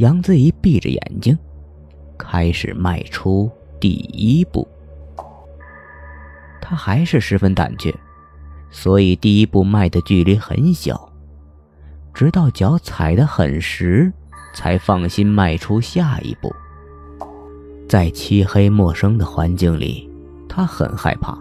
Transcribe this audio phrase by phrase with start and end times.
[0.00, 1.38] 杨子怡闭着眼睛，
[2.16, 4.66] 开始迈出第一步。
[6.58, 7.94] 他还是十分胆怯，
[8.70, 11.12] 所以第一步迈的距离很小，
[12.14, 14.10] 直到脚踩得很实，
[14.54, 16.50] 才放心迈出下一步。
[17.86, 20.10] 在漆黑陌生的环境里，
[20.48, 21.38] 他很害怕，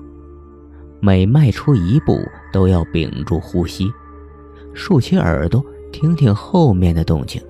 [0.99, 2.19] 每迈出一步
[2.51, 3.89] 都要屏住呼吸，
[4.73, 7.41] 竖起耳朵听听后面的动静，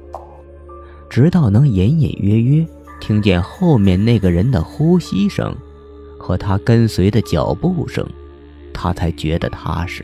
[1.09, 2.67] 直到能隐隐约约
[2.99, 5.55] 听见后面那个人的呼吸声。
[6.21, 8.05] 和他跟随的脚步声，
[8.73, 10.03] 他才觉得踏实，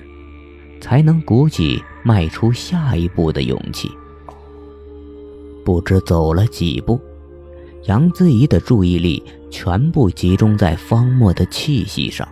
[0.80, 3.92] 才能鼓起迈出下一步的勇气。
[5.66, 6.98] 不知走了几步，
[7.84, 12.26] 杨子怡的注意力全部集中在方墨的气息上，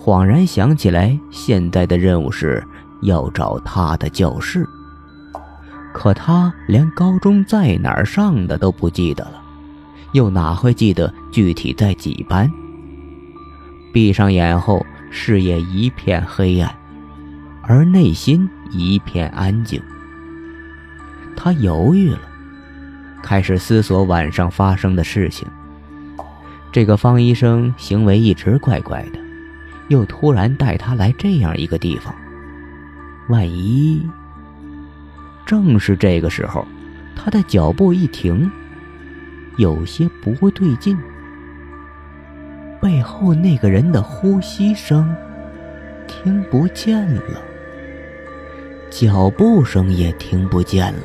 [0.00, 2.64] 恍然想起来，现在的任务是
[3.02, 4.64] 要找他的教室。
[5.98, 9.42] 可他连高中在哪儿上的都不记得了，
[10.12, 12.52] 又哪会记得具体在几班？
[13.94, 16.70] 闭上眼后，视野一片黑暗，
[17.62, 19.80] 而内心一片安静。
[21.34, 22.20] 他犹豫了，
[23.22, 25.48] 开始思索晚上发生的事情。
[26.70, 29.18] 这个方医生行为一直怪怪的，
[29.88, 32.14] 又突然带他来这样一个地方，
[33.30, 34.06] 万一……
[35.46, 36.66] 正是这个时候，
[37.14, 38.50] 他的脚步一停，
[39.56, 40.98] 有些不对劲。
[42.82, 45.14] 背后那个人的呼吸声
[46.06, 47.40] 听不见了，
[48.90, 51.00] 脚步声也听不见了。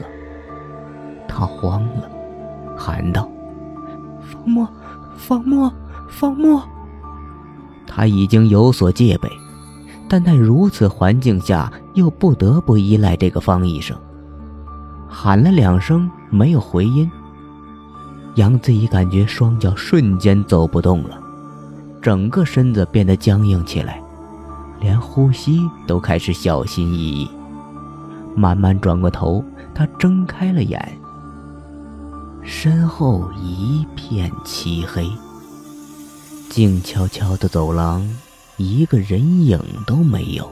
[1.28, 2.10] 他慌了，
[2.78, 3.30] 喊道
[4.22, 4.68] ：“方墨，
[5.16, 5.74] 方墨，
[6.10, 6.62] 方墨！”
[7.88, 9.30] 他已经有所戒备，
[10.10, 13.98] 但在如此环境下，又不得不依赖这个方医生。
[15.14, 17.12] 喊了两声，没有回音。
[18.36, 21.20] 杨子怡感觉双脚瞬间走不动了。
[22.02, 24.02] 整个身子变得僵硬起来，
[24.80, 27.30] 连呼吸都开始小心翼翼。
[28.36, 29.44] 慢慢转过头，
[29.76, 30.98] 他睁开了眼。
[32.42, 35.08] 身后一片漆黑，
[36.50, 38.10] 静悄悄的走廊，
[38.58, 40.50] 一个人影都没有。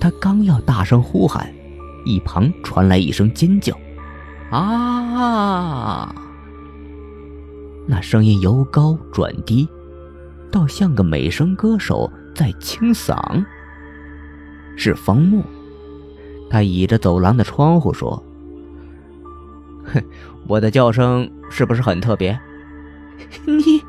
[0.00, 1.52] 他刚要大声呼喊，
[2.08, 3.78] 一旁传来一声尖叫
[4.50, 6.14] ：“啊！”
[7.86, 9.68] 那声音由高转低，
[10.50, 13.44] 倒像个美声歌手在清嗓。
[14.76, 15.42] 是方木，
[16.48, 18.22] 他倚着走廊的窗户说
[19.92, 20.02] ：“哼，
[20.46, 22.38] 我的叫声是不是很特别？”
[23.44, 23.82] 你，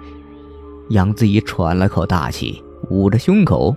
[0.90, 3.76] 杨子怡喘了口大气，捂着胸口，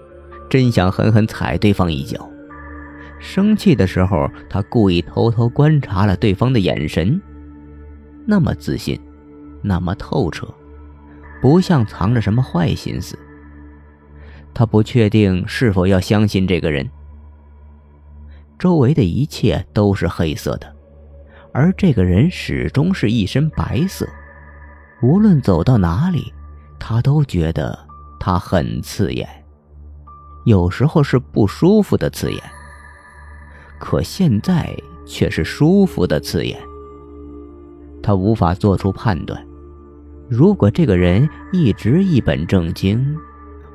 [0.48, 2.28] 真想狠狠踩对方一脚。
[3.22, 7.18] 生气的时候，他故意偷偷观察了对方的眼神，
[8.26, 9.00] 那么自信。
[9.64, 10.52] 那么透彻，
[11.40, 13.16] 不像藏着什么坏心思。
[14.52, 16.90] 他不确定是否要相信这个人。
[18.58, 20.66] 周围的一切都是黑色的，
[21.52, 24.04] 而这个人始终是一身白色。
[25.00, 26.34] 无论走到哪里，
[26.80, 27.78] 他都觉得
[28.18, 29.28] 他很刺眼，
[30.44, 32.42] 有时候是不舒服的刺眼。
[33.82, 34.72] 可现在
[35.04, 36.56] 却是舒服的刺眼。
[38.00, 39.44] 他无法做出判断。
[40.28, 43.04] 如果这个人一直一本正经，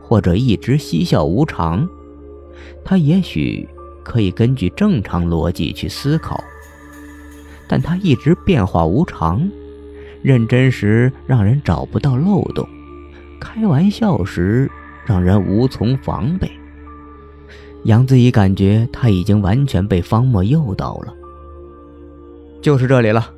[0.01, 1.85] 或者一直嬉笑无常，
[2.85, 3.68] 他也许
[4.01, 6.41] 可以根据正常逻辑去思考。
[7.68, 9.45] 但他一直变化无常，
[10.22, 12.66] 认真时让人找不到漏洞，
[13.41, 14.72] 开玩笑时
[15.06, 16.50] 让人无从防备。
[17.87, 21.13] 杨子怡感觉他已经完全被方墨诱导了。
[22.61, 23.36] 就是这里了。